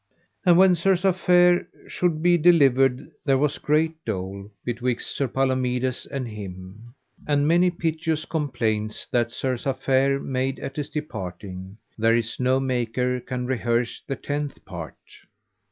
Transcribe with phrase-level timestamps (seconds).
[0.47, 6.27] And when Sir Safere should be delivered there was great dole betwixt Sir Palomides and
[6.27, 6.95] him,
[7.27, 13.19] and many piteous complaints that Sir Safere made at his departing, there is no maker
[13.19, 14.95] can rehearse the tenth part.